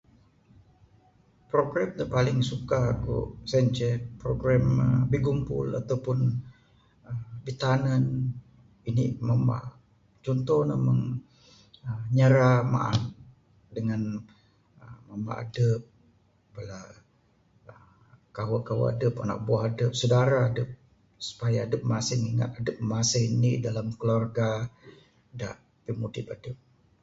Program 1.51 1.89
da 1.99 2.05
paling 2.15 2.39
suka 2.49 2.79
ku 3.03 3.15
sien 3.51 3.65
ceh 3.77 3.93
program 4.21 4.63
bigumpul 5.11 5.67
ato 5.79 5.95
pun 6.05 6.19
bitanen 7.45 8.03
indi 8.87 9.05
mamba. 9.27 9.57
Contoh 10.25 10.61
ne 10.69 10.75
meng 10.85 11.01
nyara 12.17 12.49
maan 12.73 12.97
dangan 13.75 14.03
uhh 14.83 14.95
mamba 15.07 15.31
adep, 15.43 15.81
bala 16.53 16.79
kawu 18.35 18.57
kawu 18.67 18.83
adep 18.93 19.13
anak 19.15 19.21
anak 19.27 19.39
buah 19.45 19.61
adep, 19.69 19.91
sedaura 19.99 20.39
adep. 20.49 20.69
Supaya 21.27 21.59
adep 21.67 21.81
masih 22.91 23.29
ingat 23.29 23.61
dalam 23.65 23.87
indi 23.89 23.91
keluarga 23.99 24.47
da 25.39 25.49
pimudip 25.83 26.25
adep. 26.35 26.57